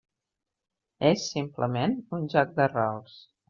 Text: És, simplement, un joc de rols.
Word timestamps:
És, 1.11 1.27
simplement, 1.35 1.95
un 2.21 2.27
joc 2.37 2.59
de 2.61 2.71
rols. 2.77 3.25